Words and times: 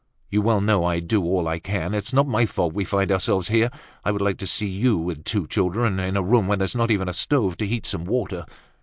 "You 0.31 0.41
well 0.41 0.61
know 0.61 0.83
I 0.83 0.99
do 0.99 1.23
all 1.23 1.47
I 1.47 1.59
can. 1.59 1.93
It's 1.93 2.11
not 2.11 2.27
my 2.27 2.47
fault 2.47 2.73
we 2.73 2.83
find 2.85 3.11
ourselves 3.11 3.49
here. 3.49 3.69
I 4.03 4.09
would 4.09 4.19
like 4.19 4.39
to 4.39 4.47
see 4.47 4.65
you, 4.65 4.97
with 4.97 5.23
two 5.23 5.45
children, 5.45 5.99
in 5.99 6.17
a 6.17 6.23
room 6.23 6.47
where 6.47 6.57
there's 6.57 6.75
not 6.75 6.89
even 6.89 7.07
a 7.07 7.13
stove 7.13 7.55
to 7.57 7.67
heat 7.67 7.85
some 7.85 8.05
water. 8.05 8.47